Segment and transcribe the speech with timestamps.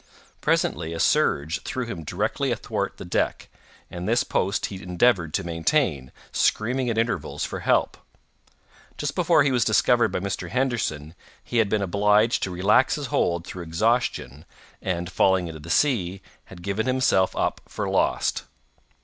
[0.41, 3.49] Presently a surge threw him directly athwart the deck,
[3.91, 7.97] and this post he endeavored to maintain, screaming at intervals for help.
[8.97, 10.49] Just before he was discovered by Mr.
[10.49, 14.43] Henderson, he had been obliged to relax his hold through exhaustion,
[14.81, 18.45] and, falling into the sea, had given himself up for lost.